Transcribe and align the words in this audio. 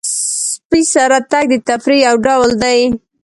سپي 0.51 0.81
سره 0.93 1.17
تګ 1.31 1.45
د 1.51 1.55
تفریح 1.69 2.01
یو 2.07 2.15
ډول 2.27 2.49
دی. 2.63 2.79